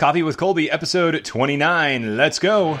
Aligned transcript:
Coffee 0.00 0.22
with 0.22 0.38
Colby, 0.38 0.70
episode 0.70 1.22
29. 1.26 2.16
Let's 2.16 2.38
go. 2.38 2.78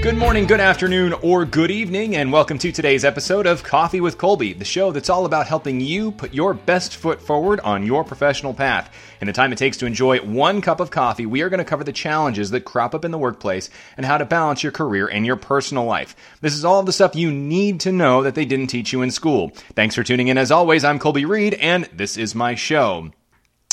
Good 0.00 0.16
morning, 0.16 0.46
good 0.46 0.60
afternoon, 0.60 1.12
or 1.22 1.44
good 1.44 1.72
evening, 1.72 2.14
and 2.14 2.32
welcome 2.32 2.56
to 2.58 2.70
today's 2.70 3.04
episode 3.04 3.48
of 3.48 3.64
Coffee 3.64 4.00
with 4.00 4.16
Colby, 4.16 4.52
the 4.52 4.64
show 4.64 4.92
that's 4.92 5.10
all 5.10 5.26
about 5.26 5.48
helping 5.48 5.80
you 5.80 6.12
put 6.12 6.32
your 6.32 6.54
best 6.54 6.96
foot 6.96 7.20
forward 7.20 7.58
on 7.60 7.84
your 7.84 8.04
professional 8.04 8.54
path. 8.54 8.94
In 9.20 9.26
the 9.26 9.32
time 9.32 9.50
it 9.50 9.58
takes 9.58 9.76
to 9.78 9.86
enjoy 9.86 10.18
one 10.20 10.60
cup 10.60 10.78
of 10.78 10.92
coffee, 10.92 11.26
we 11.26 11.42
are 11.42 11.48
going 11.48 11.58
to 11.58 11.64
cover 11.64 11.82
the 11.82 11.92
challenges 11.92 12.50
that 12.52 12.64
crop 12.64 12.94
up 12.94 13.04
in 13.04 13.10
the 13.10 13.18
workplace 13.18 13.70
and 13.96 14.06
how 14.06 14.16
to 14.16 14.24
balance 14.24 14.62
your 14.62 14.70
career 14.70 15.08
and 15.08 15.26
your 15.26 15.36
personal 15.36 15.84
life. 15.84 16.14
This 16.40 16.54
is 16.54 16.64
all 16.64 16.78
of 16.78 16.86
the 16.86 16.92
stuff 16.92 17.16
you 17.16 17.32
need 17.32 17.80
to 17.80 17.90
know 17.90 18.22
that 18.22 18.36
they 18.36 18.44
didn't 18.44 18.68
teach 18.68 18.92
you 18.92 19.02
in 19.02 19.10
school. 19.10 19.50
Thanks 19.74 19.96
for 19.96 20.04
tuning 20.04 20.28
in. 20.28 20.38
As 20.38 20.52
always, 20.52 20.84
I'm 20.84 21.00
Colby 21.00 21.24
Reed, 21.24 21.54
and 21.54 21.86
this 21.92 22.16
is 22.16 22.36
my 22.36 22.54
show. 22.54 23.10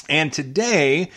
And 0.10 0.34
today, 0.34 1.12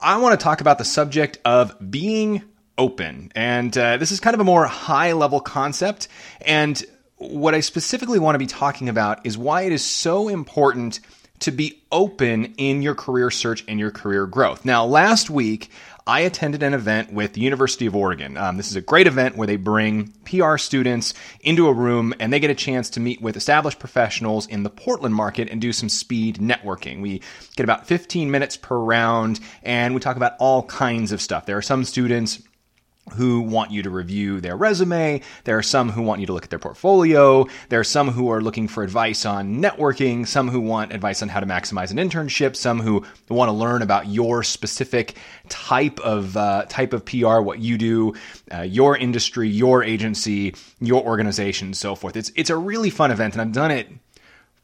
I 0.00 0.18
want 0.18 0.38
to 0.38 0.44
talk 0.44 0.60
about 0.60 0.78
the 0.78 0.84
subject 0.84 1.38
of 1.44 1.76
being 1.90 2.42
open. 2.78 3.32
And 3.34 3.76
uh, 3.76 3.98
this 3.98 4.12
is 4.12 4.20
kind 4.20 4.34
of 4.34 4.40
a 4.40 4.44
more 4.44 4.64
high 4.66 5.12
level 5.12 5.40
concept. 5.40 6.08
And 6.40 6.82
what 7.16 7.54
I 7.54 7.60
specifically 7.60 8.18
want 8.18 8.36
to 8.36 8.38
be 8.38 8.46
talking 8.46 8.88
about 8.88 9.26
is 9.26 9.36
why 9.36 9.62
it 9.62 9.72
is 9.72 9.84
so 9.84 10.28
important 10.28 11.00
to 11.40 11.50
be 11.50 11.82
open 11.92 12.54
in 12.56 12.82
your 12.82 12.94
career 12.94 13.30
search 13.30 13.64
and 13.68 13.78
your 13.78 13.90
career 13.90 14.26
growth. 14.26 14.64
Now, 14.64 14.84
last 14.84 15.30
week, 15.30 15.70
I 16.06 16.20
attended 16.20 16.62
an 16.62 16.72
event 16.72 17.12
with 17.12 17.34
the 17.34 17.42
University 17.42 17.84
of 17.86 17.94
Oregon. 17.94 18.36
Um, 18.36 18.56
this 18.56 18.70
is 18.70 18.76
a 18.76 18.80
great 18.80 19.06
event 19.06 19.36
where 19.36 19.46
they 19.46 19.56
bring 19.56 20.14
PR 20.24 20.56
students 20.56 21.12
into 21.42 21.68
a 21.68 21.72
room 21.72 22.14
and 22.18 22.32
they 22.32 22.40
get 22.40 22.50
a 22.50 22.54
chance 22.54 22.88
to 22.90 23.00
meet 23.00 23.20
with 23.20 23.36
established 23.36 23.78
professionals 23.78 24.46
in 24.46 24.62
the 24.62 24.70
Portland 24.70 25.14
market 25.14 25.50
and 25.50 25.60
do 25.60 25.72
some 25.72 25.90
speed 25.90 26.36
networking. 26.36 27.02
We 27.02 27.20
get 27.56 27.64
about 27.64 27.86
15 27.86 28.30
minutes 28.30 28.56
per 28.56 28.78
round 28.78 29.38
and 29.62 29.94
we 29.94 30.00
talk 30.00 30.16
about 30.16 30.32
all 30.38 30.62
kinds 30.62 31.12
of 31.12 31.20
stuff. 31.20 31.44
There 31.44 31.58
are 31.58 31.62
some 31.62 31.84
students 31.84 32.42
who 33.12 33.40
want 33.40 33.70
you 33.70 33.82
to 33.82 33.90
review 33.90 34.40
their 34.40 34.56
resume. 34.56 35.20
There 35.44 35.58
are 35.58 35.62
some 35.62 35.90
who 35.90 36.02
want 36.02 36.20
you 36.20 36.26
to 36.26 36.32
look 36.32 36.44
at 36.44 36.50
their 36.50 36.58
portfolio. 36.58 37.46
There 37.68 37.80
are 37.80 37.84
some 37.84 38.08
who 38.08 38.30
are 38.30 38.40
looking 38.40 38.68
for 38.68 38.82
advice 38.82 39.24
on 39.24 39.60
networking, 39.60 40.26
some 40.26 40.48
who 40.48 40.60
want 40.60 40.92
advice 40.92 41.22
on 41.22 41.28
how 41.28 41.40
to 41.40 41.46
maximize 41.46 41.90
an 41.90 41.96
internship, 41.96 42.56
some 42.56 42.80
who 42.80 43.04
want 43.28 43.48
to 43.48 43.52
learn 43.52 43.82
about 43.82 44.06
your 44.06 44.42
specific 44.42 45.16
type 45.48 46.00
of 46.00 46.36
uh, 46.36 46.64
type 46.68 46.92
of 46.92 47.04
PR, 47.04 47.40
what 47.40 47.58
you 47.58 47.78
do, 47.78 48.14
uh, 48.52 48.62
your 48.62 48.96
industry, 48.96 49.48
your 49.48 49.82
agency, 49.82 50.54
your 50.80 51.02
organization, 51.02 51.74
so 51.74 51.94
forth. 51.94 52.16
It's 52.16 52.30
it's 52.36 52.50
a 52.50 52.56
really 52.56 52.90
fun 52.90 53.10
event, 53.10 53.34
and 53.34 53.42
I've 53.42 53.52
done 53.52 53.70
it 53.70 53.88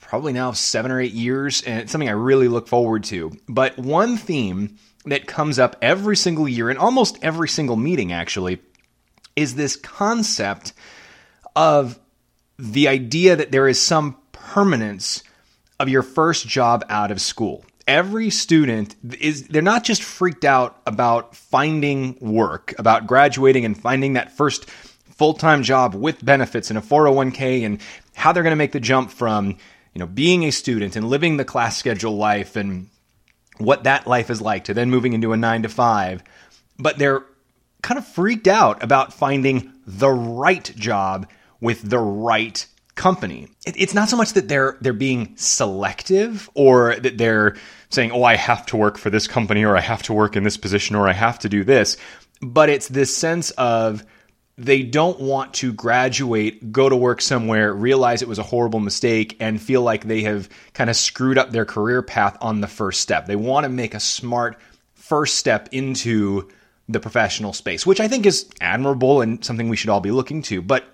probably 0.01 0.33
now 0.33 0.53
seven 0.53 0.91
or 0.91 1.01
eight 1.01 1.13
years, 1.13 1.63
and 1.63 1.81
it's 1.81 1.93
something 1.93 2.09
I 2.09 2.13
really 2.13 2.49
look 2.49 2.69
forward 2.69 3.05
to. 3.05 3.33
But 3.49 3.79
one 3.79 4.17
theme 4.17 4.77
that 5.07 5.27
comes 5.27 5.59
up 5.59 5.77
every 5.83 6.17
single 6.17 6.49
year 6.49 6.71
in 6.71 6.77
almost 6.77 7.19
every 7.23 7.49
single 7.49 7.77
meeting, 7.77 8.13
actually, 8.13 8.61
is 9.37 9.55
this 9.55 9.77
concept 9.77 10.73
of 11.55 11.99
the 12.59 12.89
idea 12.89 13.37
that 13.37 13.53
there 13.53 13.69
is 13.69 13.81
some 13.81 14.17
permanence 14.33 15.23
of 15.81 15.89
your 15.89 16.03
first 16.03 16.47
job 16.47 16.85
out 16.89 17.11
of 17.11 17.21
school. 17.21 17.65
Every 17.87 18.31
student 18.31 18.95
is, 19.21 19.49
they're 19.49 19.61
not 19.61 19.85
just 19.85 20.03
freaked 20.03 20.45
out 20.45 20.81
about 20.87 21.37
finding 21.37 22.17
work, 22.21 22.75
about 22.79 23.07
graduating 23.07 23.65
and 23.65 23.79
finding 23.79 24.15
that 24.15 24.33
first 24.33 24.71
full 24.71 25.35
time 25.35 25.63
job 25.63 25.95
with 25.95 26.25
benefits 26.25 26.71
and 26.71 26.79
a 26.79 26.83
401k 26.83 27.67
and 27.67 27.81
how 28.15 28.33
they're 28.33 28.43
going 28.43 28.53
to 28.53 28.57
make 28.57 28.73
the 28.73 28.81
jump 28.81 29.11
from, 29.11 29.49
you 29.93 29.99
know, 29.99 30.07
being 30.07 30.45
a 30.45 30.51
student 30.51 30.97
and 30.97 31.09
living 31.09 31.37
the 31.37 31.45
class 31.45 31.77
schedule 31.77 32.17
life 32.17 32.57
and 32.57 32.89
what 33.59 33.85
that 33.85 34.07
life 34.07 34.31
is 34.31 34.41
like 34.41 34.65
to 34.65 34.75
then 34.75 34.91
moving 34.91 35.13
into 35.13 35.33
a 35.33 35.37
nine 35.37 35.63
to 35.63 35.69
five. 35.69 36.23
But 36.79 36.99
they're 36.99 37.25
kind 37.83 37.99
of 37.99 38.07
freaked 38.07 38.49
out 38.49 38.83
about 38.83 39.13
finding 39.13 39.73
the 39.87 40.11
right 40.11 40.65
job 40.77 41.29
with 41.61 41.89
the 41.89 41.99
right 41.99 42.67
company. 42.95 43.49
It, 43.67 43.75
it's 43.77 43.95
not 43.95 44.09
so 44.09 44.17
much 44.17 44.33
that 44.33 44.49
they're 44.49 44.77
they're 44.81 44.93
being 44.93 45.35
selective 45.37 46.49
or 46.55 46.97
that 46.97 47.19
they're 47.19 47.57
saying, 47.91 48.13
"Oh, 48.13 48.25
I 48.25 48.37
have 48.37 48.67
to 48.67 48.77
work 48.77 48.99
for 48.99 49.11
this 49.11 49.27
company 49.27 49.65
or 49.65 49.77
I 49.77 49.81
have 49.81 50.03
to 50.05 50.13
work 50.13 50.37
in 50.37 50.45
this 50.45 50.57
position 50.57 50.97
or 50.97 51.09
I 51.09 51.13
have 51.13 51.39
to 51.41 51.49
do 51.49 51.65
this." 51.65 51.97
But 52.41 52.69
it's 52.69 52.89
this 52.89 53.17
sense 53.17 53.51
of 53.53 54.05
they 54.57 54.83
don't 54.83 55.19
want 55.21 55.55
to 55.55 55.73
graduate, 55.73 56.73
go 56.73 56.89
to 56.89 56.95
work 56.95 57.21
somewhere, 57.21 57.75
realize 57.75 58.23
it 58.23 58.29
was 58.29 58.39
a 58.39 58.45
horrible 58.45 58.81
mistake, 58.81 59.37
and 59.41 59.61
feel 59.61 59.83
like 59.83 60.05
they 60.05 60.23
have 60.23 60.49
kind 60.75 60.89
of 60.89 60.97
screwed 60.97 61.39
up 61.39 61.51
their 61.51 61.65
career 61.65 62.03
path 62.03 62.37
on 62.41 62.61
the 62.61 62.69
first 62.69 63.01
step. 63.01 63.27
They 63.27 63.37
want 63.37 63.65
to 63.65 63.71
make 63.71 63.95
a 63.95 64.01
smart 64.01 64.59
first 64.95 65.37
step 65.37 65.69
into 65.73 66.49
the 66.89 67.01
professional 67.01 67.53
space, 67.53 67.87
which 67.87 68.01
I 68.01 68.09
think 68.09 68.27
is 68.27 68.49
admirable 68.61 69.23
and 69.23 69.45
something 69.45 69.69
we 69.69 69.77
should 69.77 69.91
all 69.91 70.01
be 70.01 70.11
looking 70.11 70.43
to. 70.43 70.63
But 70.63 70.85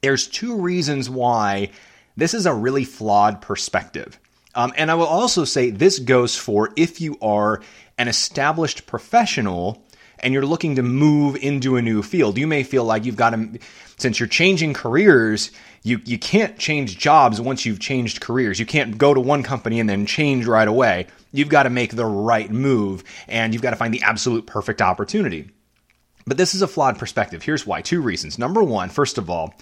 there's 0.00 0.26
two 0.26 0.60
reasons 0.60 1.10
why 1.10 1.70
this 2.16 2.34
is 2.34 2.46
a 2.46 2.54
really 2.54 2.84
flawed 2.84 3.42
perspective. 3.42 4.18
Um, 4.54 4.72
and 4.76 4.90
I 4.90 4.94
will 4.94 5.06
also 5.06 5.44
say 5.44 5.70
this 5.70 5.98
goes 5.98 6.36
for 6.36 6.70
if 6.76 7.00
you 7.00 7.18
are 7.20 7.62
an 7.98 8.08
established 8.08 8.86
professional 8.86 9.84
and 10.22 10.34
you're 10.34 10.46
looking 10.46 10.76
to 10.76 10.82
move 10.82 11.36
into 11.36 11.76
a 11.76 11.82
new 11.82 12.02
field, 12.02 12.38
you 12.38 12.46
may 12.46 12.62
feel 12.62 12.84
like 12.84 13.04
you've 13.04 13.16
got 13.16 13.30
to, 13.30 13.58
since 13.96 14.18
you're 14.18 14.28
changing 14.28 14.74
careers, 14.74 15.50
you, 15.82 16.00
you 16.04 16.18
can't 16.18 16.58
change 16.58 16.98
jobs 16.98 17.40
once 17.40 17.64
you've 17.64 17.80
changed 17.80 18.20
careers. 18.20 18.58
You 18.58 18.66
can't 18.66 18.98
go 18.98 19.14
to 19.14 19.20
one 19.20 19.42
company 19.42 19.80
and 19.80 19.88
then 19.88 20.06
change 20.06 20.46
right 20.46 20.68
away. 20.68 21.06
You've 21.32 21.48
got 21.48 21.64
to 21.64 21.70
make 21.70 21.94
the 21.94 22.06
right 22.06 22.50
move 22.50 23.04
and 23.26 23.52
you've 23.52 23.62
got 23.62 23.70
to 23.70 23.76
find 23.76 23.92
the 23.92 24.02
absolute 24.02 24.46
perfect 24.46 24.82
opportunity. 24.82 25.50
But 26.26 26.36
this 26.36 26.54
is 26.54 26.62
a 26.62 26.68
flawed 26.68 26.98
perspective. 26.98 27.42
Here's 27.42 27.66
why. 27.66 27.80
Two 27.80 28.02
reasons. 28.02 28.38
Number 28.38 28.62
one, 28.62 28.90
first 28.90 29.18
of 29.18 29.30
all, 29.30 29.54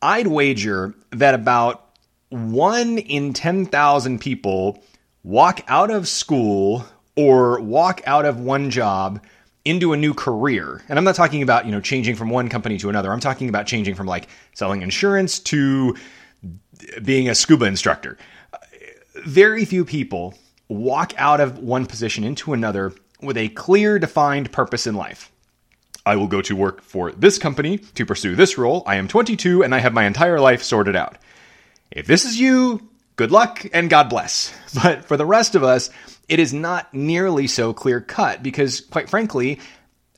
I'd 0.00 0.26
wager 0.26 0.94
that 1.10 1.34
about 1.34 1.84
one 2.30 2.98
in 2.98 3.32
10,000 3.32 4.20
people 4.20 4.82
walk 5.22 5.60
out 5.68 5.90
of 5.90 6.08
school 6.08 6.86
or 7.16 7.60
walk 7.60 8.00
out 8.06 8.24
of 8.24 8.40
one 8.40 8.70
job 8.70 9.20
into 9.68 9.92
a 9.92 9.96
new 9.96 10.14
career. 10.14 10.82
And 10.88 10.98
I'm 10.98 11.04
not 11.04 11.14
talking 11.14 11.42
about, 11.42 11.66
you 11.66 11.72
know, 11.72 11.80
changing 11.80 12.16
from 12.16 12.30
one 12.30 12.48
company 12.48 12.78
to 12.78 12.88
another. 12.88 13.12
I'm 13.12 13.20
talking 13.20 13.48
about 13.48 13.66
changing 13.66 13.94
from 13.94 14.06
like 14.06 14.28
selling 14.54 14.82
insurance 14.82 15.38
to 15.40 15.96
being 17.02 17.28
a 17.28 17.34
scuba 17.34 17.66
instructor. 17.66 18.16
Very 19.24 19.64
few 19.64 19.84
people 19.84 20.34
walk 20.68 21.12
out 21.16 21.40
of 21.40 21.58
one 21.58 21.86
position 21.86 22.24
into 22.24 22.52
another 22.52 22.92
with 23.20 23.36
a 23.36 23.48
clear 23.50 23.98
defined 23.98 24.52
purpose 24.52 24.86
in 24.86 24.94
life. 24.94 25.30
I 26.06 26.16
will 26.16 26.28
go 26.28 26.40
to 26.42 26.56
work 26.56 26.80
for 26.80 27.12
this 27.12 27.38
company 27.38 27.78
to 27.78 28.06
pursue 28.06 28.34
this 28.34 28.56
role. 28.56 28.82
I 28.86 28.96
am 28.96 29.08
22 29.08 29.62
and 29.62 29.74
I 29.74 29.78
have 29.78 29.92
my 29.92 30.04
entire 30.04 30.40
life 30.40 30.62
sorted 30.62 30.96
out. 30.96 31.18
If 31.90 32.06
this 32.06 32.24
is 32.24 32.40
you, 32.40 32.88
good 33.16 33.30
luck 33.30 33.66
and 33.72 33.90
God 33.90 34.08
bless. 34.08 34.54
But 34.82 35.06
for 35.06 35.16
the 35.16 35.26
rest 35.26 35.54
of 35.54 35.64
us, 35.64 35.90
it 36.28 36.38
is 36.38 36.52
not 36.52 36.92
nearly 36.92 37.46
so 37.46 37.72
clear 37.72 38.00
cut 38.00 38.42
because, 38.42 38.80
quite 38.80 39.08
frankly, 39.08 39.60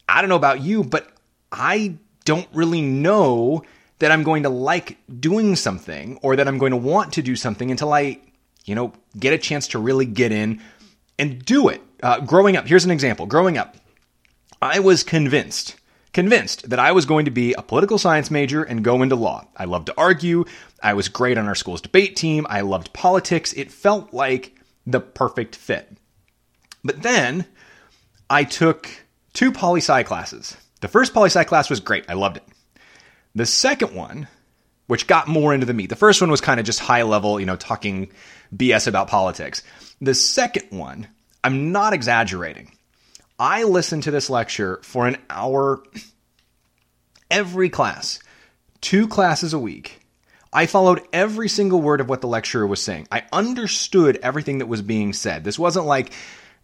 I 0.09 0.21
don't 0.21 0.29
know 0.29 0.37
about 0.37 0.61
you, 0.61 0.83
but 0.83 1.09
I 1.53 1.95
don't 2.25 2.49
really 2.53 2.83
know 2.83 3.65
that 4.01 4.11
I'm 4.11 4.23
going 4.23 4.43
to 4.43 4.49
like 4.49 4.99
doing 5.21 5.57
something 5.57 6.19
or 6.23 6.37
that 6.37 6.49
I'm 6.49 6.59
going 6.59 6.73
to 6.73 6.77
want 6.77 7.13
to 7.15 7.23
do 7.23 7.37
something 7.37 7.71
until 7.71 7.93
I, 7.93 8.19
you 8.65 8.75
know, 8.75 8.93
get 9.19 9.33
a 9.33 9.39
chance 9.39 9.69
to 9.69 9.79
really 9.79 10.07
get 10.07 10.33
in 10.33 10.61
and 11.19 11.45
do 11.45 11.69
it. 11.69 11.81
Uh, 12.03 12.21
growing 12.21 12.57
up, 12.57 12.67
here's 12.67 12.85
an 12.85 12.91
example. 12.91 13.27
Growing 13.27 13.59
up, 13.59 13.77
I 14.61 14.81
was 14.81 15.05
convinced, 15.05 15.77
convinced 16.13 16.71
that 16.71 16.79
I 16.79 16.93
was 16.93 17.05
going 17.05 17.27
to 17.27 17.31
be 17.31 17.53
a 17.53 17.63
political 17.63 17.99
science 17.99 18.31
major 18.31 18.63
and 18.63 18.83
go 18.83 19.03
into 19.03 19.17
law. 19.17 19.47
I 19.57 19.67
loved 19.67 19.87
to 19.87 19.95
argue. 19.99 20.45
I 20.83 20.95
was 20.95 21.09
great 21.09 21.39
on 21.39 21.47
our 21.47 21.55
school's 21.55 21.83
debate 21.83 22.17
team. 22.17 22.47
I 22.49 22.63
loved 22.63 22.93
politics. 22.93 23.53
It 23.53 23.71
felt 23.71 24.13
like 24.15 24.57
the 24.87 25.01
perfect 25.01 25.57
fit. 25.57 25.99
But 26.85 27.03
then 27.03 27.47
I 28.29 28.45
took 28.45 28.89
two 29.33 29.53
poli 29.53 29.81
sci 29.81 30.03
classes. 30.05 30.57
The 30.81 30.89
first 30.89 31.13
poli 31.13 31.27
sci 31.27 31.45
class 31.45 31.69
was 31.69 31.81
great. 31.81 32.05
I 32.09 32.15
loved 32.15 32.39
it. 32.39 32.45
The 33.35 33.47
second 33.47 33.95
one, 33.95 34.29
which 34.87 35.07
got 35.07 35.29
more 35.29 35.55
into 35.55 35.67
the 35.67 35.75
meat, 35.75 35.91
the 35.91 35.97
first 35.97 36.21
one 36.21 36.31
was 36.31 36.41
kind 36.41 36.59
of 36.59 36.67
just 36.67 36.81
high 36.81 37.03
level, 37.03 37.39
you 37.39 37.47
know, 37.47 37.57
talking 37.57 38.11
BS 38.55 38.87
about 38.87 39.09
politics. 39.09 39.63
The 40.01 40.15
second 40.15 40.77
one, 40.77 41.07
I'm 41.45 41.73
not 41.73 41.93
exaggerating. 41.93 42.77
I 43.39 43.65
listened 43.65 44.03
to 44.05 44.11
this 44.11 44.29
lecture 44.29 44.81
for 44.83 45.07
an 45.07 45.17
hour 45.31 45.83
every 47.31 47.71
class, 47.71 48.19
two 48.81 49.07
classes 49.09 49.53
a 49.53 49.59
week. 49.59 50.01
I 50.53 50.67
followed 50.67 51.03
every 51.13 51.49
single 51.49 51.81
word 51.81 52.01
of 52.01 52.09
what 52.09 52.21
the 52.21 52.27
lecturer 52.27 52.67
was 52.67 52.83
saying. 52.83 53.07
I 53.13 53.23
understood 53.33 54.19
everything 54.23 54.59
that 54.59 54.67
was 54.67 54.83
being 54.83 55.13
said. 55.13 55.45
This 55.45 55.59
wasn't 55.59 55.87
like, 55.87 56.13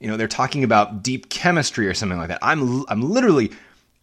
you 0.01 0.09
know, 0.09 0.17
they're 0.17 0.29
talking 0.29 0.65
about 0.65 1.03
deep 1.03 1.29
chemistry 1.29 1.87
or 1.89 1.95
something 1.95 2.19
like 2.19 2.29
that. 2.29 2.39
I'm 2.43 2.85
I'm 2.89 3.03
literally 3.03 3.53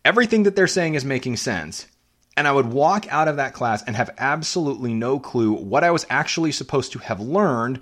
everything 0.04 0.44
that 0.44 0.56
they're 0.56 0.68
saying 0.68 0.96
is 0.96 1.06
making 1.06 1.38
sense. 1.38 1.88
And 2.36 2.48
I 2.48 2.52
would 2.52 2.66
walk 2.66 3.12
out 3.12 3.28
of 3.28 3.36
that 3.36 3.54
class 3.54 3.84
and 3.84 3.96
have 3.96 4.10
absolutely 4.18 4.94
no 4.94 5.20
clue 5.20 5.54
what 5.54 5.84
I 5.84 5.92
was 5.92 6.06
actually 6.10 6.52
supposed 6.52 6.94
to 6.94 7.00
have 7.00 7.20
learned 7.20 7.80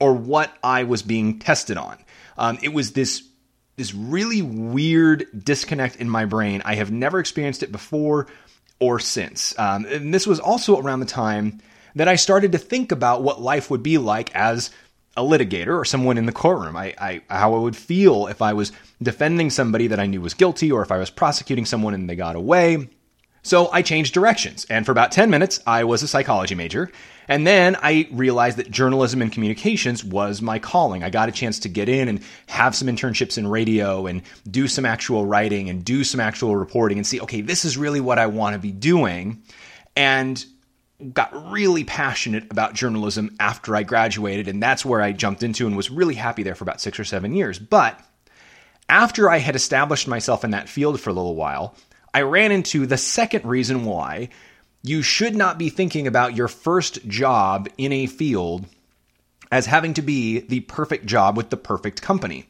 or 0.00 0.12
what 0.12 0.52
I 0.64 0.82
was 0.82 1.02
being 1.02 1.38
tested 1.38 1.76
on. 1.76 1.98
Um, 2.36 2.58
it 2.62 2.72
was 2.72 2.92
this 2.92 3.22
this 3.76 3.94
really 3.94 4.42
weird 4.42 5.26
disconnect 5.44 5.96
in 5.96 6.08
my 6.08 6.24
brain. 6.24 6.62
I 6.64 6.74
have 6.74 6.90
never 6.90 7.18
experienced 7.20 7.62
it 7.62 7.72
before 7.72 8.26
or 8.80 8.98
since. 8.98 9.56
Um, 9.58 9.86
and 9.86 10.12
this 10.12 10.26
was 10.26 10.40
also 10.40 10.78
around 10.78 11.00
the 11.00 11.06
time 11.06 11.60
that 11.94 12.08
I 12.08 12.16
started 12.16 12.52
to 12.52 12.58
think 12.58 12.92
about 12.92 13.22
what 13.22 13.40
life 13.40 13.70
would 13.70 13.82
be 13.82 13.98
like 13.98 14.34
as 14.34 14.70
a 15.16 15.22
litigator 15.22 15.78
or 15.78 15.84
someone 15.84 16.18
in 16.18 16.26
the 16.26 16.32
courtroom. 16.32 16.76
I, 16.76 16.94
I, 16.98 17.22
how 17.28 17.54
I 17.54 17.58
would 17.58 17.76
feel 17.76 18.26
if 18.28 18.40
I 18.40 18.52
was 18.54 18.72
defending 19.02 19.50
somebody 19.50 19.88
that 19.88 20.00
I 20.00 20.06
knew 20.06 20.20
was 20.20 20.34
guilty 20.34 20.72
or 20.72 20.82
if 20.82 20.90
I 20.90 20.98
was 20.98 21.10
prosecuting 21.10 21.66
someone 21.66 21.94
and 21.94 22.08
they 22.08 22.16
got 22.16 22.36
away. 22.36 22.88
So 23.42 23.70
I 23.72 23.82
changed 23.82 24.14
directions. 24.14 24.66
And 24.70 24.86
for 24.86 24.92
about 24.92 25.12
10 25.12 25.28
minutes, 25.28 25.60
I 25.66 25.84
was 25.84 26.02
a 26.02 26.08
psychology 26.08 26.54
major. 26.54 26.90
And 27.28 27.46
then 27.46 27.76
I 27.82 28.08
realized 28.12 28.56
that 28.58 28.70
journalism 28.70 29.20
and 29.20 29.32
communications 29.32 30.04
was 30.04 30.40
my 30.40 30.58
calling. 30.58 31.02
I 31.02 31.10
got 31.10 31.28
a 31.28 31.32
chance 31.32 31.58
to 31.60 31.68
get 31.68 31.88
in 31.88 32.08
and 32.08 32.20
have 32.46 32.74
some 32.74 32.88
internships 32.88 33.38
in 33.38 33.46
radio 33.46 34.06
and 34.06 34.22
do 34.48 34.68
some 34.68 34.84
actual 34.84 35.26
writing 35.26 35.68
and 35.68 35.84
do 35.84 36.04
some 36.04 36.20
actual 36.20 36.56
reporting 36.56 36.98
and 36.98 37.06
see, 37.06 37.20
okay, 37.20 37.40
this 37.40 37.64
is 37.64 37.76
really 37.76 38.00
what 38.00 38.18
I 38.18 38.26
want 38.26 38.54
to 38.54 38.60
be 38.60 38.72
doing. 38.72 39.42
And 39.96 40.44
got 41.12 41.50
really 41.50 41.84
passionate 41.84 42.50
about 42.50 42.74
journalism 42.74 43.34
after 43.40 43.74
I 43.74 43.82
graduated, 43.82 44.48
and 44.48 44.62
that's 44.62 44.84
where 44.84 45.00
I 45.00 45.12
jumped 45.12 45.42
into 45.42 45.66
and 45.66 45.76
was 45.76 45.90
really 45.90 46.14
happy 46.14 46.42
there 46.42 46.54
for 46.54 46.64
about 46.64 46.80
six 46.80 46.98
or 46.98 47.04
seven 47.04 47.34
years. 47.34 47.58
But 47.58 47.98
after 48.88 49.30
I 49.30 49.38
had 49.38 49.56
established 49.56 50.08
myself 50.08 50.44
in 50.44 50.50
that 50.52 50.68
field 50.68 51.00
for 51.00 51.10
a 51.10 51.14
little 51.14 51.34
while, 51.34 51.74
I 52.14 52.22
ran 52.22 52.52
into 52.52 52.86
the 52.86 52.96
second 52.96 53.44
reason 53.44 53.84
why 53.84 54.28
you 54.82 55.02
should 55.02 55.34
not 55.34 55.58
be 55.58 55.70
thinking 55.70 56.06
about 56.06 56.36
your 56.36 56.48
first 56.48 57.06
job 57.08 57.68
in 57.78 57.92
a 57.92 58.06
field 58.06 58.66
as 59.50 59.66
having 59.66 59.94
to 59.94 60.02
be 60.02 60.40
the 60.40 60.60
perfect 60.60 61.06
job 61.06 61.36
with 61.36 61.50
the 61.50 61.56
perfect 61.56 62.02
company. 62.02 62.46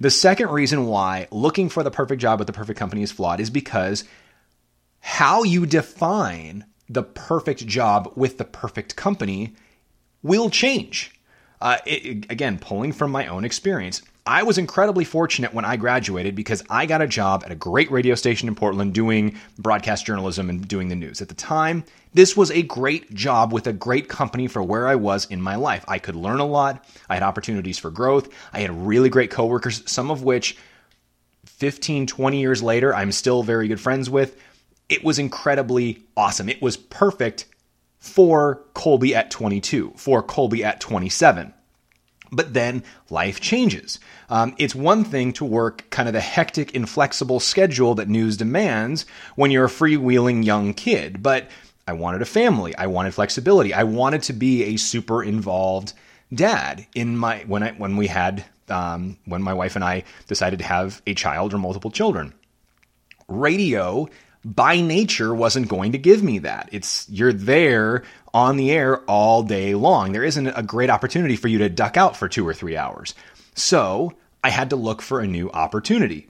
The 0.00 0.10
second 0.10 0.50
reason 0.50 0.86
why 0.86 1.28
looking 1.30 1.68
for 1.68 1.82
the 1.82 1.90
perfect 1.90 2.20
job 2.20 2.38
with 2.38 2.46
the 2.46 2.52
perfect 2.52 2.78
company 2.78 3.02
is 3.02 3.12
flawed 3.12 3.40
is 3.40 3.50
because 3.50 4.04
how 5.00 5.42
you 5.42 5.66
define 5.66 6.64
the 6.88 7.02
perfect 7.02 7.66
job 7.66 8.12
with 8.16 8.38
the 8.38 8.44
perfect 8.44 8.96
company 8.96 9.54
will 10.22 10.50
change. 10.50 11.12
Uh, 11.60 11.78
it, 11.86 12.30
again, 12.30 12.58
pulling 12.58 12.92
from 12.92 13.10
my 13.10 13.26
own 13.26 13.44
experience, 13.44 14.02
I 14.28 14.42
was 14.42 14.58
incredibly 14.58 15.04
fortunate 15.04 15.54
when 15.54 15.64
I 15.64 15.76
graduated 15.76 16.34
because 16.34 16.62
I 16.68 16.84
got 16.84 17.00
a 17.00 17.06
job 17.06 17.42
at 17.46 17.50
a 17.50 17.54
great 17.54 17.90
radio 17.90 18.14
station 18.14 18.46
in 18.46 18.54
Portland 18.54 18.92
doing 18.92 19.38
broadcast 19.58 20.04
journalism 20.04 20.50
and 20.50 20.68
doing 20.68 20.88
the 20.88 20.94
news. 20.94 21.22
At 21.22 21.28
the 21.28 21.34
time, 21.34 21.82
this 22.12 22.36
was 22.36 22.50
a 22.50 22.62
great 22.62 23.14
job 23.14 23.54
with 23.54 23.66
a 23.66 23.72
great 23.72 24.08
company 24.08 24.46
for 24.46 24.62
where 24.62 24.86
I 24.86 24.96
was 24.96 25.24
in 25.30 25.40
my 25.40 25.56
life. 25.56 25.82
I 25.88 25.98
could 25.98 26.14
learn 26.14 26.40
a 26.40 26.46
lot, 26.46 26.84
I 27.08 27.14
had 27.14 27.22
opportunities 27.22 27.78
for 27.78 27.90
growth, 27.90 28.28
I 28.52 28.60
had 28.60 28.86
really 28.86 29.08
great 29.08 29.30
coworkers, 29.30 29.82
some 29.90 30.10
of 30.10 30.22
which 30.22 30.58
15, 31.46 32.06
20 32.06 32.38
years 32.38 32.62
later, 32.62 32.94
I'm 32.94 33.12
still 33.12 33.42
very 33.42 33.66
good 33.66 33.80
friends 33.80 34.10
with 34.10 34.38
it 34.88 35.04
was 35.04 35.18
incredibly 35.18 36.02
awesome. 36.16 36.48
It 36.48 36.62
was 36.62 36.76
perfect 36.76 37.46
for 37.98 38.62
Colby 38.74 39.14
at 39.14 39.30
22, 39.30 39.94
for 39.96 40.22
Colby 40.22 40.64
at 40.64 40.80
27. 40.80 41.52
But 42.30 42.52
then 42.54 42.82
life 43.08 43.40
changes. 43.40 43.98
Um, 44.28 44.54
it's 44.58 44.74
one 44.74 45.04
thing 45.04 45.32
to 45.34 45.44
work 45.44 45.88
kind 45.90 46.08
of 46.08 46.12
the 46.12 46.20
hectic, 46.20 46.74
inflexible 46.74 47.40
schedule 47.40 47.94
that 47.96 48.08
news 48.08 48.36
demands 48.36 49.06
when 49.34 49.50
you're 49.50 49.64
a 49.64 49.70
freewheeling 49.70 50.44
young 50.44 50.74
kid. 50.74 51.22
But 51.22 51.48
I 51.86 51.94
wanted 51.94 52.20
a 52.20 52.26
family. 52.26 52.76
I 52.76 52.86
wanted 52.86 53.14
flexibility. 53.14 53.72
I 53.72 53.84
wanted 53.84 54.22
to 54.24 54.34
be 54.34 54.64
a 54.64 54.76
super 54.76 55.22
involved 55.22 55.94
dad 56.34 56.86
in 56.94 57.16
my 57.16 57.38
when 57.46 57.62
I 57.62 57.72
when 57.72 57.96
we 57.96 58.06
had 58.08 58.44
um, 58.68 59.16
when 59.24 59.42
my 59.42 59.54
wife 59.54 59.74
and 59.74 59.84
I 59.84 60.04
decided 60.26 60.58
to 60.58 60.66
have 60.66 61.00
a 61.06 61.14
child 61.14 61.54
or 61.54 61.58
multiple 61.58 61.90
children. 61.90 62.34
Radio 63.26 64.08
by 64.54 64.80
nature 64.80 65.34
wasn't 65.34 65.68
going 65.68 65.92
to 65.92 65.98
give 65.98 66.22
me 66.22 66.38
that. 66.40 66.68
It's 66.72 67.08
you're 67.08 67.32
there 67.32 68.04
on 68.32 68.56
the 68.56 68.70
air 68.70 68.98
all 69.04 69.42
day 69.42 69.74
long. 69.74 70.12
There 70.12 70.24
isn't 70.24 70.46
a 70.46 70.62
great 70.62 70.90
opportunity 70.90 71.36
for 71.36 71.48
you 71.48 71.58
to 71.58 71.68
duck 71.68 71.96
out 71.96 72.16
for 72.16 72.28
2 72.28 72.46
or 72.46 72.54
3 72.54 72.76
hours. 72.76 73.14
So, 73.54 74.14
I 74.42 74.50
had 74.50 74.70
to 74.70 74.76
look 74.76 75.02
for 75.02 75.20
a 75.20 75.26
new 75.26 75.50
opportunity. 75.50 76.28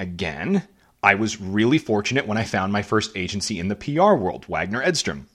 Again, 0.00 0.66
I 1.02 1.14
was 1.14 1.40
really 1.40 1.78
fortunate 1.78 2.26
when 2.26 2.38
I 2.38 2.44
found 2.44 2.72
my 2.72 2.82
first 2.82 3.16
agency 3.16 3.58
in 3.58 3.68
the 3.68 3.76
PR 3.76 4.14
world, 4.14 4.46
Waggener 4.48 4.84
Edstrom. 4.84 5.28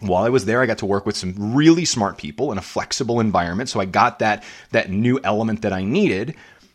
While 0.00 0.24
I 0.24 0.30
was 0.30 0.46
there, 0.46 0.62
I 0.62 0.66
got 0.66 0.78
to 0.78 0.86
work 0.86 1.04
with 1.04 1.16
some 1.16 1.54
really 1.54 1.84
smart 1.84 2.16
people 2.16 2.52
in 2.52 2.58
a 2.58 2.62
flexible 2.62 3.20
environment, 3.20 3.68
so 3.68 3.80
I 3.80 3.84
got 3.84 4.20
that 4.20 4.44
that 4.70 4.88
new 4.90 5.20
element 5.22 5.62
that 5.62 5.74
I 5.74 5.84
needed. 5.84 6.34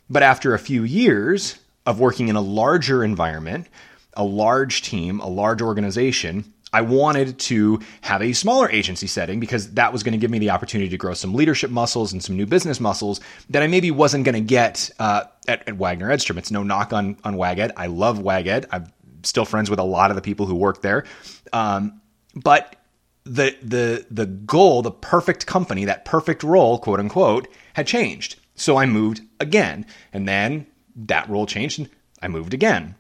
But 0.10 0.22
after 0.22 0.54
a 0.54 0.60
few 0.60 0.84
years 0.84 1.58
of 1.88 2.00
working 2.00 2.28
in 2.28 2.36
a 2.36 2.42
larger 2.42 3.04
environment, 3.04 3.68
a 4.16 4.24
large 4.24 4.82
team, 4.82 5.20
a 5.20 5.28
large 5.28 5.62
organization, 5.62 6.54
I 6.76 6.82
wanted 6.82 7.40
to 7.40 7.80
have 8.02 8.22
a 8.22 8.34
smaller 8.34 8.70
agency 8.70 9.08
setting 9.08 9.40
because 9.40 9.72
that 9.76 9.94
was 9.94 10.04
going 10.04 10.12
to 10.12 10.18
give 10.18 10.30
me 10.30 10.40
the 10.40 10.50
opportunity 10.50 10.90
to 10.90 10.98
grow 10.98 11.14
some 11.14 11.34
leadership 11.34 11.72
muscles 11.72 12.12
and 12.12 12.22
some 12.22 12.36
new 12.36 12.46
business 12.46 12.82
muscles 12.82 13.22
that 13.50 13.64
I 13.64 13.68
maybe 13.68 13.92
wasn't 13.92 14.26
going 14.26 14.36
to 14.36 14.42
get 14.42 14.92
uh, 15.00 15.24
at, 15.48 15.66
at, 15.70 15.78
Waggener 15.78 16.12
Edstrom. 16.12 16.38
It's 16.38 16.52
no 16.52 16.64
knock 16.64 16.92
on 16.92 17.18
on 17.24 17.36
WagEd. 17.36 17.72
I 17.78 17.88
love 17.88 18.20
WagEd. 18.20 18.66
I'm 18.74 18.88
still 19.24 19.46
friends 19.46 19.70
with 19.70 19.80
a 19.80 19.84
lot 19.84 20.12
of 20.12 20.16
the 20.16 20.22
people 20.22 20.48
who 20.48 20.56
work 20.56 20.82
there, 20.82 21.06
um, 21.54 22.02
but 22.36 22.76
the 23.24 23.56
the 23.64 24.06
the 24.12 24.26
goal, 24.26 24.82
the 24.82 24.92
perfect 24.92 25.46
company, 25.46 25.86
that 25.86 26.04
perfect 26.04 26.44
role, 26.44 26.78
quote 26.78 27.00
unquote, 27.00 27.48
had 27.74 27.88
changed. 27.88 28.36
So 28.56 28.76
I 28.76 28.86
moved 28.86 29.22
again, 29.40 29.86
and 30.12 30.28
then 30.28 30.68
that 30.98 31.30
role 31.30 31.46
changed, 31.46 31.80
and 31.80 31.90
I 32.22 32.28
moved 32.28 32.54
again 32.54 32.96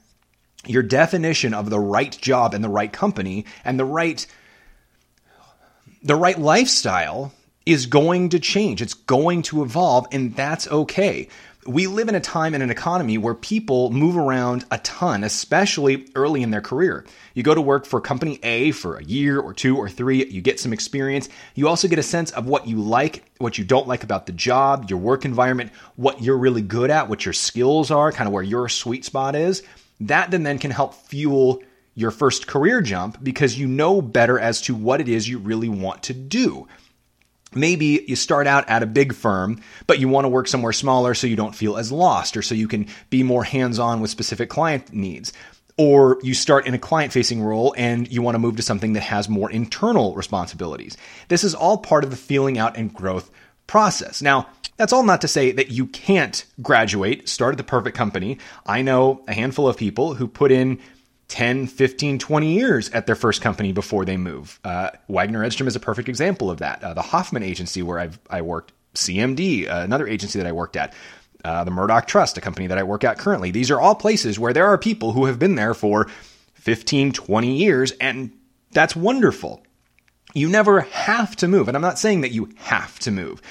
your 0.67 0.83
definition 0.83 1.53
of 1.53 1.69
the 1.69 1.79
right 1.79 2.17
job 2.21 2.53
and 2.53 2.63
the 2.63 2.69
right 2.69 2.91
company 2.91 3.45
and 3.63 3.79
the 3.79 3.85
right 3.85 4.25
the 6.03 6.15
right 6.15 6.39
lifestyle 6.39 7.33
is 7.65 7.87
going 7.87 8.29
to 8.29 8.39
change. 8.39 8.81
It's 8.81 8.93
going 8.93 9.41
to 9.43 9.63
evolve 9.63 10.05
and 10.11 10.35
that's 10.35 10.67
okay. 10.67 11.27
We 11.67 11.87
live 11.87 12.09
in 12.09 12.13
a 12.13 12.19
time 12.19 12.53
in 12.53 12.61
an 12.61 12.69
economy 12.69 13.17
where 13.17 13.33
people 13.33 13.89
move 13.89 14.15
around 14.15 14.65
a 14.69 14.77
ton, 14.77 15.23
especially 15.23 16.07
early 16.13 16.43
in 16.43 16.51
their 16.51 16.61
career. 16.61 17.05
You 17.33 17.41
go 17.41 17.55
to 17.55 17.61
work 17.61 17.87
for 17.87 17.99
company 17.99 18.39
A 18.43 18.69
for 18.69 18.97
a 18.97 19.03
year 19.03 19.39
or 19.39 19.51
two 19.51 19.75
or 19.75 19.89
three, 19.89 20.23
you 20.27 20.41
get 20.41 20.59
some 20.59 20.73
experience. 20.73 21.27
You 21.55 21.67
also 21.67 21.87
get 21.87 21.97
a 21.97 22.03
sense 22.03 22.29
of 22.29 22.45
what 22.45 22.67
you 22.67 22.79
like, 22.79 23.25
what 23.39 23.57
you 23.57 23.65
don't 23.65 23.87
like 23.87 24.03
about 24.03 24.27
the 24.27 24.31
job, 24.31 24.91
your 24.91 24.99
work 24.99 25.25
environment, 25.25 25.71
what 25.95 26.21
you're 26.21 26.37
really 26.37 26.61
good 26.61 26.91
at, 26.91 27.09
what 27.09 27.25
your 27.25 27.33
skills 27.33 27.89
are, 27.89 28.11
kind 28.11 28.27
of 28.27 28.33
where 28.33 28.43
your 28.43 28.69
sweet 28.69 29.03
spot 29.03 29.35
is. 29.35 29.63
That 29.99 30.31
then, 30.31 30.43
then 30.43 30.59
can 30.59 30.71
help 30.71 30.93
fuel 30.93 31.61
your 31.95 32.11
first 32.11 32.47
career 32.47 32.81
jump 32.81 33.23
because 33.23 33.57
you 33.57 33.67
know 33.67 34.01
better 34.01 34.37
as 34.37 34.61
to 34.61 34.75
what 34.75 35.01
it 35.01 35.07
is 35.07 35.27
you 35.27 35.37
really 35.39 35.69
want 35.69 36.03
to 36.03 36.13
do. 36.13 36.67
Maybe 37.53 38.03
you 38.05 38.17
start 38.17 38.47
out 38.47 38.69
at 38.69 38.83
a 38.83 38.85
big 38.85 39.15
firm, 39.15 39.61
but 39.87 39.97
you 39.97 40.09
want 40.09 40.25
to 40.25 40.29
work 40.29 40.49
somewhere 40.49 40.73
smaller 40.73 41.13
so 41.13 41.25
you 41.25 41.37
don't 41.37 41.55
feel 41.55 41.77
as 41.77 41.91
lost 41.91 42.35
or 42.35 42.41
so 42.41 42.53
you 42.53 42.67
can 42.67 42.87
be 43.09 43.23
more 43.23 43.45
hands 43.45 43.79
on 43.79 44.01
with 44.01 44.11
specific 44.11 44.49
client 44.49 44.93
needs. 44.93 45.31
Or 45.77 46.19
you 46.21 46.33
start 46.33 46.67
in 46.67 46.73
a 46.73 46.79
client 46.79 47.13
facing 47.13 47.41
role 47.41 47.73
and 47.77 48.11
you 48.11 48.21
want 48.21 48.35
to 48.35 48.39
move 48.39 48.57
to 48.57 48.61
something 48.61 48.93
that 48.93 49.03
has 49.03 49.29
more 49.29 49.49
internal 49.49 50.15
responsibilities. 50.15 50.97
This 51.29 51.45
is 51.45 51.55
all 51.55 51.77
part 51.77 52.03
of 52.03 52.11
the 52.11 52.17
feeling 52.17 52.57
out 52.57 52.77
and 52.77 52.93
growth 52.93 53.31
process. 53.67 54.21
Now, 54.21 54.47
that's 54.77 54.93
all 54.93 55.03
not 55.03 55.21
to 55.21 55.27
say 55.27 55.51
that 55.51 55.69
you 55.69 55.87
can't 55.87 56.45
graduate, 56.61 57.29
start 57.29 57.53
at 57.53 57.57
the 57.57 57.63
perfect 57.63 57.95
company. 57.95 58.37
I 58.65 58.81
know 58.81 59.23
a 59.27 59.33
handful 59.33 59.67
of 59.67 59.77
people 59.77 60.15
who 60.15 60.27
put 60.27 60.51
in 60.51 60.79
10, 61.27 61.67
15, 61.67 62.19
20 62.19 62.53
years 62.53 62.89
at 62.89 63.07
their 63.07 63.15
first 63.15 63.41
company 63.41 63.71
before 63.71 64.05
they 64.05 64.17
move. 64.17 64.59
Uh, 64.63 64.91
Waggener 65.09 65.45
Edstrom 65.45 65.67
is 65.67 65.75
a 65.75 65.79
perfect 65.79 66.07
example 66.09 66.51
of 66.51 66.59
that. 66.59 66.83
Uh, 66.83 66.93
the 66.93 67.01
Hoffman 67.01 67.43
agency 67.43 67.81
where 67.81 67.99
I've, 67.99 68.19
I 68.29 68.41
worked, 68.41 68.73
CMD, 68.93 69.67
uh, 69.69 69.81
another 69.81 70.07
agency 70.07 70.39
that 70.39 70.47
I 70.47 70.51
worked 70.51 70.75
at, 70.75 70.93
uh, 71.43 71.63
the 71.63 71.71
Murdock 71.71 72.07
Trust, 72.07 72.37
a 72.37 72.41
company 72.41 72.67
that 72.67 72.77
I 72.77 72.83
work 72.83 73.03
at 73.03 73.17
currently. 73.17 73.51
These 73.51 73.71
are 73.71 73.79
all 73.79 73.95
places 73.95 74.39
where 74.39 74.53
there 74.53 74.67
are 74.67 74.77
people 74.77 75.11
who 75.13 75.25
have 75.25 75.39
been 75.39 75.55
there 75.55 75.73
for 75.73 76.07
15, 76.55 77.11
20 77.11 77.55
years, 77.55 77.91
and 77.93 78.31
that's 78.71 78.95
wonderful. 78.95 79.63
You 80.33 80.49
never 80.49 80.81
have 80.81 81.35
to 81.37 81.47
move. 81.47 81.67
And 81.67 81.77
I'm 81.77 81.81
not 81.81 81.99
saying 81.99 82.21
that 82.21 82.31
you 82.31 82.49
have 82.57 82.99
to 82.99 83.11
move. 83.11 83.41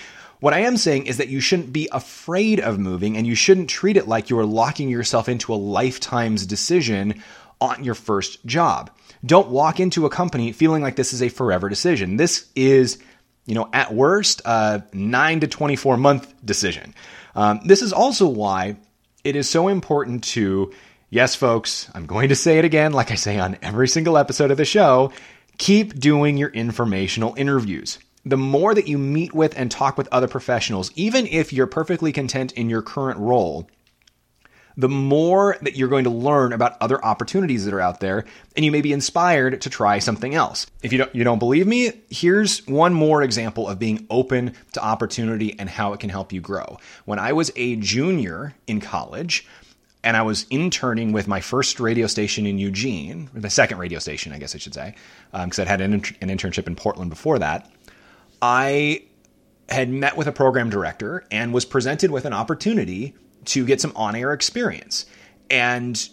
What 0.44 0.52
I 0.52 0.58
am 0.58 0.76
saying 0.76 1.06
is 1.06 1.16
that 1.16 1.30
you 1.30 1.40
shouldn't 1.40 1.72
be 1.72 1.88
afraid 1.90 2.60
of 2.60 2.78
moving 2.78 3.16
and 3.16 3.26
you 3.26 3.34
shouldn't 3.34 3.70
treat 3.70 3.96
it 3.96 4.06
like 4.06 4.28
you 4.28 4.38
are 4.38 4.44
locking 4.44 4.90
yourself 4.90 5.26
into 5.26 5.54
a 5.54 5.56
lifetime's 5.56 6.44
decision 6.44 7.22
on 7.62 7.82
your 7.82 7.94
first 7.94 8.44
job. 8.44 8.90
Don't 9.24 9.48
walk 9.48 9.80
into 9.80 10.04
a 10.04 10.10
company 10.10 10.52
feeling 10.52 10.82
like 10.82 10.96
this 10.96 11.14
is 11.14 11.22
a 11.22 11.30
forever 11.30 11.70
decision. 11.70 12.18
This 12.18 12.46
is, 12.54 12.98
you 13.46 13.54
know, 13.54 13.70
at 13.72 13.94
worst, 13.94 14.42
a 14.44 14.82
9 14.92 15.40
to 15.40 15.46
24 15.46 15.96
month 15.96 16.34
decision. 16.44 16.94
Um, 17.34 17.60
this 17.64 17.80
is 17.80 17.94
also 17.94 18.28
why 18.28 18.76
it 19.24 19.36
is 19.36 19.48
so 19.48 19.68
important 19.68 20.24
to, 20.24 20.74
yes, 21.08 21.34
folks, 21.34 21.88
I'm 21.94 22.04
going 22.04 22.28
to 22.28 22.36
say 22.36 22.58
it 22.58 22.66
again, 22.66 22.92
like 22.92 23.10
I 23.10 23.14
say 23.14 23.38
on 23.38 23.56
every 23.62 23.88
single 23.88 24.18
episode 24.18 24.50
of 24.50 24.58
the 24.58 24.66
show, 24.66 25.10
keep 25.56 25.98
doing 25.98 26.36
your 26.36 26.50
informational 26.50 27.34
interviews 27.34 27.98
the 28.24 28.36
more 28.36 28.74
that 28.74 28.88
you 28.88 28.98
meet 28.98 29.34
with 29.34 29.56
and 29.56 29.70
talk 29.70 29.98
with 29.98 30.08
other 30.10 30.28
professionals, 30.28 30.90
even 30.94 31.26
if 31.26 31.52
you're 31.52 31.66
perfectly 31.66 32.12
content 32.12 32.52
in 32.52 32.70
your 32.70 32.82
current 32.82 33.18
role, 33.18 33.68
the 34.76 34.88
more 34.88 35.56
that 35.62 35.76
you're 35.76 35.88
going 35.88 36.04
to 36.04 36.10
learn 36.10 36.52
about 36.52 36.76
other 36.80 37.02
opportunities 37.04 37.64
that 37.64 37.74
are 37.74 37.80
out 37.80 38.00
there 38.00 38.24
and 38.56 38.64
you 38.64 38.72
may 38.72 38.80
be 38.80 38.92
inspired 38.92 39.60
to 39.60 39.70
try 39.70 39.98
something 39.98 40.34
else. 40.34 40.66
If 40.82 40.92
you 40.92 40.98
don't 40.98 41.14
you 41.14 41.22
don't 41.22 41.38
believe 41.38 41.66
me, 41.66 41.92
here's 42.10 42.66
one 42.66 42.92
more 42.92 43.22
example 43.22 43.68
of 43.68 43.78
being 43.78 44.06
open 44.10 44.54
to 44.72 44.84
opportunity 44.84 45.56
and 45.58 45.68
how 45.68 45.92
it 45.92 46.00
can 46.00 46.10
help 46.10 46.32
you 46.32 46.40
grow. 46.40 46.78
When 47.04 47.18
I 47.18 47.32
was 47.32 47.52
a 47.56 47.76
junior 47.76 48.54
in 48.66 48.80
college, 48.80 49.46
and 50.02 50.18
I 50.18 50.22
was 50.22 50.46
interning 50.50 51.12
with 51.12 51.26
my 51.26 51.40
first 51.40 51.80
radio 51.80 52.06
station 52.06 52.46
in 52.46 52.58
Eugene, 52.58 53.30
the 53.32 53.48
second 53.48 53.78
radio 53.78 53.98
station, 53.98 54.32
I 54.32 54.38
guess 54.38 54.54
I 54.54 54.58
should 54.58 54.74
say, 54.74 54.94
because 55.32 55.58
um, 55.58 55.62
I'd 55.62 55.68
had 55.68 55.80
an, 55.80 55.94
an 55.94 56.28
internship 56.28 56.66
in 56.66 56.76
Portland 56.76 57.08
before 57.08 57.38
that. 57.38 57.70
I 58.46 59.04
had 59.70 59.88
met 59.88 60.18
with 60.18 60.26
a 60.26 60.32
program 60.32 60.68
director 60.68 61.24
and 61.30 61.54
was 61.54 61.64
presented 61.64 62.10
with 62.10 62.26
an 62.26 62.34
opportunity 62.34 63.14
to 63.46 63.64
get 63.64 63.80
some 63.80 63.94
on 63.96 64.14
air 64.14 64.34
experience. 64.34 65.06
And 65.48 66.06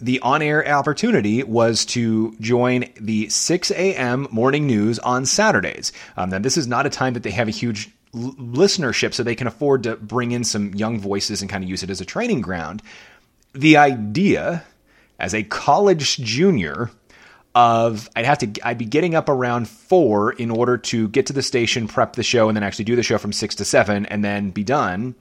the 0.00 0.18
on 0.18 0.42
air 0.42 0.66
opportunity 0.68 1.44
was 1.44 1.86
to 1.86 2.34
join 2.40 2.86
the 3.00 3.28
6 3.28 3.70
a.m. 3.70 4.26
morning 4.32 4.66
news 4.66 4.98
on 4.98 5.26
Saturdays. 5.26 5.92
Um, 6.16 6.30
now, 6.30 6.40
this 6.40 6.56
is 6.56 6.66
not 6.66 6.86
a 6.86 6.90
time 6.90 7.14
that 7.14 7.22
they 7.22 7.30
have 7.30 7.46
a 7.46 7.52
huge 7.52 7.88
l- 8.12 8.34
listenership, 8.34 9.14
so 9.14 9.22
they 9.22 9.36
can 9.36 9.46
afford 9.46 9.84
to 9.84 9.94
bring 9.94 10.32
in 10.32 10.42
some 10.42 10.74
young 10.74 10.98
voices 10.98 11.40
and 11.40 11.48
kind 11.48 11.62
of 11.62 11.70
use 11.70 11.84
it 11.84 11.90
as 11.90 12.00
a 12.00 12.04
training 12.04 12.40
ground. 12.40 12.82
The 13.52 13.76
idea 13.76 14.64
as 15.20 15.34
a 15.34 15.44
college 15.44 16.16
junior 16.16 16.90
of 17.56 18.08
I'd 18.14 18.26
have 18.26 18.38
to 18.38 18.52
I'd 18.62 18.78
be 18.78 18.84
getting 18.84 19.16
up 19.16 19.28
around 19.28 19.68
four 19.68 20.32
in 20.32 20.52
order 20.52 20.76
to 20.78 21.08
get 21.08 21.26
to 21.26 21.32
the 21.32 21.42
station, 21.42 21.88
prep 21.88 22.12
the 22.12 22.22
show, 22.22 22.48
and 22.48 22.56
then 22.56 22.62
actually 22.62 22.84
do 22.84 22.94
the 22.94 23.02
show 23.02 23.18
from 23.18 23.32
six 23.32 23.56
to 23.56 23.64
seven, 23.64 24.06
and 24.06 24.22
then 24.22 24.50
be 24.50 24.62
done 24.62 25.16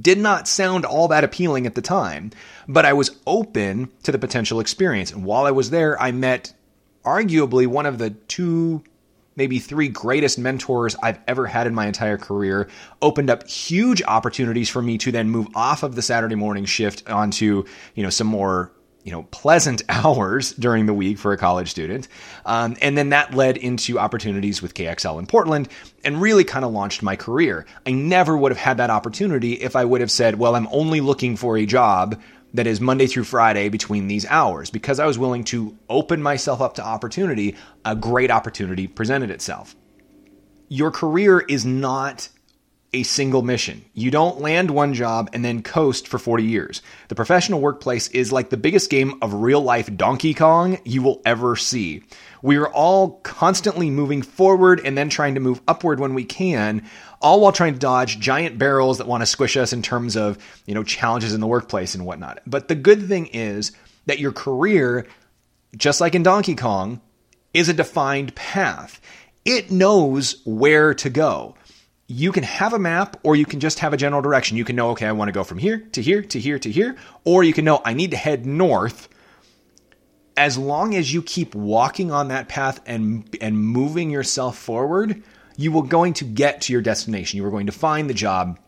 did 0.00 0.18
not 0.18 0.48
sound 0.48 0.84
all 0.84 1.08
that 1.08 1.24
appealing 1.24 1.66
at 1.66 1.74
the 1.74 1.82
time, 1.82 2.30
but 2.66 2.86
I 2.86 2.92
was 2.92 3.18
open 3.26 3.90
to 4.04 4.12
the 4.12 4.18
potential 4.18 4.60
experience. 4.60 5.12
And 5.12 5.24
while 5.24 5.44
I 5.44 5.50
was 5.50 5.70
there, 5.70 6.00
I 6.00 6.12
met 6.12 6.54
arguably 7.04 7.66
one 7.66 7.86
of 7.86 7.98
the 7.98 8.10
two, 8.10 8.82
maybe 9.36 9.58
three 9.58 9.88
greatest 9.88 10.38
mentors 10.38 10.96
I've 11.02 11.18
ever 11.26 11.46
had 11.46 11.66
in 11.66 11.74
my 11.74 11.86
entire 11.86 12.16
career, 12.16 12.68
opened 13.02 13.28
up 13.28 13.46
huge 13.48 14.02
opportunities 14.02 14.68
for 14.68 14.80
me 14.80 14.98
to 14.98 15.12
then 15.12 15.28
move 15.28 15.48
off 15.54 15.82
of 15.82 15.94
the 15.94 16.02
Saturday 16.02 16.36
morning 16.36 16.64
shift 16.64 17.08
onto, 17.10 17.64
you 17.94 18.02
know, 18.02 18.10
some 18.10 18.26
more 18.26 18.72
you 19.04 19.12
know 19.12 19.24
pleasant 19.24 19.82
hours 19.88 20.52
during 20.52 20.86
the 20.86 20.94
week 20.94 21.18
for 21.18 21.32
a 21.32 21.36
college 21.36 21.70
student. 21.70 22.08
Um, 22.46 22.76
and 22.82 22.96
then 22.96 23.10
that 23.10 23.34
led 23.34 23.56
into 23.56 23.98
opportunities 23.98 24.62
with 24.62 24.74
kxl 24.74 25.18
in 25.18 25.26
portland 25.26 25.68
and 26.04 26.20
really 26.20 26.44
kind 26.44 26.64
of 26.64 26.72
launched 26.72 27.02
my 27.02 27.16
career. 27.16 27.66
I 27.86 27.92
never 27.92 28.36
would 28.36 28.52
have 28.52 28.58
had 28.58 28.76
that 28.78 28.90
opportunity 28.90 29.54
if 29.54 29.76
i 29.76 29.84
would 29.84 30.00
have 30.00 30.10
said 30.10 30.38
well 30.38 30.54
i'm 30.54 30.68
only 30.70 31.00
looking 31.00 31.36
for 31.36 31.56
a 31.56 31.66
job 31.66 32.20
that 32.54 32.66
is 32.66 32.80
monday 32.80 33.06
through 33.06 33.24
friday 33.24 33.68
between 33.68 34.08
these 34.08 34.26
hours 34.26 34.70
because 34.70 34.98
i 34.98 35.06
was 35.06 35.18
willing 35.18 35.44
to 35.44 35.76
open 35.88 36.22
myself 36.22 36.60
up 36.60 36.74
to 36.74 36.84
opportunity 36.84 37.56
a 37.84 37.96
great 37.96 38.30
opportunity 38.30 38.86
presented 38.86 39.30
itself. 39.30 39.74
Your 40.68 40.90
career 40.90 41.40
is 41.40 41.66
not 41.66 42.28
a 42.92 43.02
single 43.04 43.42
mission. 43.42 43.84
You 43.94 44.10
don't 44.10 44.40
land 44.40 44.70
one 44.70 44.92
job 44.92 45.30
and 45.32 45.44
then 45.44 45.62
coast 45.62 46.06
for 46.06 46.18
40 46.18 46.44
years. 46.44 46.82
The 47.08 47.14
professional 47.14 47.60
workplace 47.60 48.08
is 48.08 48.32
like 48.32 48.50
the 48.50 48.56
biggest 48.56 48.90
game 48.90 49.18
of 49.22 49.32
real 49.34 49.62
life 49.62 49.94
Donkey 49.96 50.34
Kong 50.34 50.78
you 50.84 51.02
will 51.02 51.22
ever 51.24 51.56
see. 51.56 52.02
We 52.42 52.56
are 52.56 52.68
all 52.68 53.20
constantly 53.20 53.88
moving 53.88 54.20
forward 54.20 54.80
and 54.84 54.98
then 54.98 55.08
trying 55.08 55.34
to 55.34 55.40
move 55.40 55.62
upward 55.66 56.00
when 56.00 56.12
we 56.12 56.24
can, 56.24 56.86
all 57.20 57.40
while 57.40 57.52
trying 57.52 57.72
to 57.74 57.78
dodge 57.78 58.18
giant 58.18 58.58
barrels 58.58 58.98
that 58.98 59.06
want 59.06 59.22
to 59.22 59.26
squish 59.26 59.56
us 59.56 59.72
in 59.72 59.80
terms 59.80 60.16
of, 60.16 60.36
you 60.66 60.74
know, 60.74 60.82
challenges 60.82 61.32
in 61.32 61.40
the 61.40 61.46
workplace 61.46 61.94
and 61.94 62.04
whatnot. 62.04 62.40
But 62.46 62.68
the 62.68 62.74
good 62.74 63.08
thing 63.08 63.26
is 63.26 63.72
that 64.06 64.18
your 64.18 64.32
career, 64.32 65.06
just 65.76 66.00
like 66.00 66.14
in 66.14 66.22
Donkey 66.22 66.56
Kong, 66.56 67.00
is 67.54 67.68
a 67.68 67.74
defined 67.74 68.34
path. 68.34 69.00
It 69.44 69.70
knows 69.70 70.42
where 70.44 70.94
to 70.94 71.10
go 71.10 71.56
you 72.12 72.30
can 72.30 72.42
have 72.42 72.74
a 72.74 72.78
map 72.78 73.18
or 73.22 73.36
you 73.36 73.46
can 73.46 73.58
just 73.58 73.78
have 73.78 73.94
a 73.94 73.96
general 73.96 74.20
direction. 74.20 74.56
You 74.58 74.64
can 74.64 74.76
know, 74.76 74.90
okay, 74.90 75.06
I 75.06 75.12
want 75.12 75.28
to 75.28 75.32
go 75.32 75.44
from 75.44 75.56
here 75.56 75.78
to 75.92 76.02
here 76.02 76.22
to 76.22 76.38
here 76.38 76.58
to 76.58 76.70
here, 76.70 76.96
or 77.24 77.42
you 77.42 77.54
can 77.54 77.64
know 77.64 77.80
I 77.84 77.94
need 77.94 78.10
to 78.10 78.16
head 78.18 78.44
north. 78.44 79.08
As 80.36 80.58
long 80.58 80.94
as 80.94 81.12
you 81.12 81.22
keep 81.22 81.54
walking 81.54 82.10
on 82.10 82.28
that 82.28 82.48
path 82.48 82.80
and 82.86 83.34
and 83.40 83.58
moving 83.58 84.10
yourself 84.10 84.58
forward, 84.58 85.22
you 85.56 85.72
will 85.72 85.82
going 85.82 86.12
to 86.14 86.24
get 86.24 86.62
to 86.62 86.72
your 86.72 86.82
destination. 86.82 87.38
You 87.38 87.46
are 87.46 87.50
going 87.50 87.66
to 87.66 87.72
find 87.72 88.10
the 88.10 88.14
job 88.14 88.58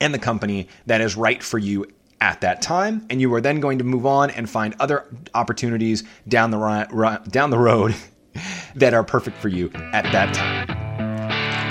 and 0.00 0.12
the 0.12 0.18
company 0.18 0.68
that 0.86 1.00
is 1.00 1.16
right 1.16 1.42
for 1.42 1.58
you 1.58 1.86
at 2.20 2.42
that 2.42 2.60
time, 2.60 3.06
and 3.08 3.20
you 3.20 3.32
are 3.34 3.40
then 3.40 3.60
going 3.60 3.78
to 3.78 3.84
move 3.84 4.04
on 4.04 4.30
and 4.30 4.48
find 4.48 4.74
other 4.78 5.06
opportunities 5.34 6.04
down 6.28 6.50
the 6.50 7.20
down 7.30 7.50
the 7.50 7.58
road 7.58 7.94
that 8.74 8.92
are 8.92 9.02
perfect 9.02 9.38
for 9.38 9.48
you 9.48 9.70
at 9.74 10.04
that 10.12 10.34
time. 10.34 10.61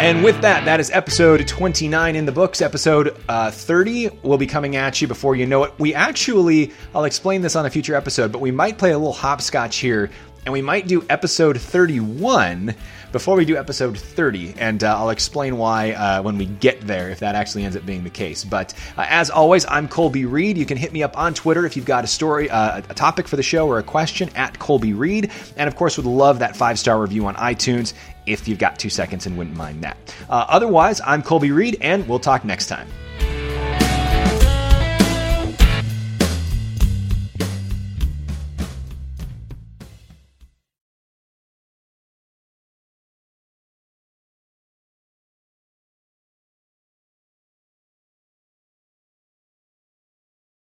And 0.01 0.23
with 0.23 0.41
that, 0.41 0.65
that 0.65 0.79
is 0.79 0.89
episode 0.89 1.47
29 1.47 2.15
in 2.15 2.25
the 2.25 2.31
books. 2.31 2.59
Episode 2.59 3.15
uh, 3.29 3.51
30 3.51 4.09
will 4.23 4.39
be 4.39 4.47
coming 4.47 4.75
at 4.75 4.99
you 4.99 5.07
before 5.07 5.35
you 5.35 5.45
know 5.45 5.63
it. 5.65 5.73
We 5.77 5.93
actually, 5.93 6.71
I'll 6.95 7.03
explain 7.03 7.43
this 7.43 7.55
on 7.55 7.67
a 7.67 7.69
future 7.69 7.93
episode, 7.93 8.31
but 8.31 8.41
we 8.41 8.49
might 8.49 8.79
play 8.79 8.93
a 8.93 8.97
little 8.97 9.13
hopscotch 9.13 9.77
here 9.77 10.09
and 10.45 10.53
we 10.53 10.61
might 10.61 10.87
do 10.87 11.05
episode 11.09 11.59
31 11.59 12.73
before 13.11 13.35
we 13.35 13.45
do 13.45 13.57
episode 13.57 13.97
30, 13.97 14.55
and 14.57 14.83
uh, 14.83 14.97
I'll 14.97 15.09
explain 15.09 15.57
why 15.57 15.91
uh, 15.91 16.21
when 16.21 16.37
we 16.37 16.45
get 16.45 16.81
there, 16.81 17.09
if 17.09 17.19
that 17.19 17.35
actually 17.35 17.63
ends 17.63 17.75
up 17.75 17.85
being 17.85 18.03
the 18.03 18.09
case. 18.09 18.43
But 18.43 18.73
uh, 18.97 19.05
as 19.07 19.29
always, 19.29 19.65
I'm 19.67 19.87
Colby 19.87 20.25
Reed. 20.25 20.57
You 20.57 20.65
can 20.65 20.77
hit 20.77 20.93
me 20.93 21.03
up 21.03 21.17
on 21.17 21.33
Twitter 21.33 21.65
if 21.65 21.75
you've 21.75 21.85
got 21.85 22.03
a 22.03 22.07
story, 22.07 22.49
uh, 22.49 22.77
a 22.77 22.93
topic 22.93 23.27
for 23.27 23.35
the 23.35 23.43
show, 23.43 23.67
or 23.67 23.79
a 23.79 23.83
question 23.83 24.29
at 24.35 24.57
Colby 24.59 24.93
Reed. 24.93 25.29
And 25.57 25.67
of 25.67 25.75
course, 25.75 25.97
would 25.97 26.05
love 26.05 26.39
that 26.39 26.55
five 26.55 26.79
star 26.79 27.01
review 27.01 27.25
on 27.25 27.35
iTunes 27.35 27.93
if 28.25 28.47
you've 28.47 28.59
got 28.59 28.79
two 28.79 28.89
seconds 28.89 29.25
and 29.25 29.37
wouldn't 29.37 29.57
mind 29.57 29.83
that. 29.83 29.97
Uh, 30.29 30.45
otherwise, 30.47 31.01
I'm 31.05 31.21
Colby 31.21 31.51
Reed, 31.51 31.77
and 31.81 32.07
we'll 32.07 32.19
talk 32.19 32.45
next 32.45 32.67
time. 32.67 32.87